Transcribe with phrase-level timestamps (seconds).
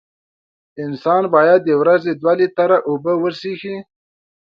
[0.83, 3.77] انسان باید د ورځې دوه لېټره اوبه وڅیښي.